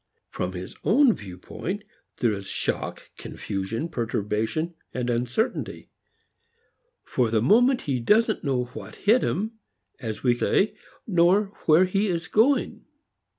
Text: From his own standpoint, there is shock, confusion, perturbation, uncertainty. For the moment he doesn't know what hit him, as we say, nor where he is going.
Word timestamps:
From 0.31 0.53
his 0.53 0.75
own 0.83 1.15
standpoint, 1.15 1.83
there 2.21 2.31
is 2.31 2.47
shock, 2.47 3.11
confusion, 3.17 3.87
perturbation, 3.87 4.73
uncertainty. 4.95 5.91
For 7.03 7.29
the 7.29 7.39
moment 7.39 7.81
he 7.81 7.99
doesn't 7.99 8.43
know 8.43 8.63
what 8.73 8.95
hit 8.95 9.21
him, 9.21 9.59
as 9.99 10.23
we 10.23 10.33
say, 10.33 10.75
nor 11.05 11.53
where 11.67 11.85
he 11.85 12.07
is 12.07 12.27
going. 12.29 12.83